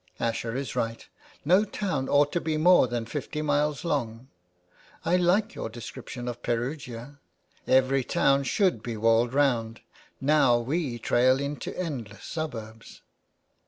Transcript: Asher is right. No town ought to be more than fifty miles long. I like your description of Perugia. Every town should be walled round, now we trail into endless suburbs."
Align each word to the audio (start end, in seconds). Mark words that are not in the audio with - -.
Asher 0.19 0.55
is 0.55 0.75
right. 0.75 1.07
No 1.45 1.63
town 1.63 2.09
ought 2.09 2.31
to 2.31 2.41
be 2.41 2.57
more 2.57 2.87
than 2.87 3.05
fifty 3.05 3.43
miles 3.43 3.85
long. 3.85 4.29
I 5.05 5.15
like 5.15 5.53
your 5.53 5.69
description 5.69 6.27
of 6.27 6.41
Perugia. 6.41 7.19
Every 7.67 8.03
town 8.03 8.45
should 8.45 8.81
be 8.81 8.97
walled 8.97 9.31
round, 9.31 9.81
now 10.19 10.57
we 10.57 10.97
trail 10.97 11.39
into 11.39 11.77
endless 11.77 12.23
suburbs." 12.23 13.03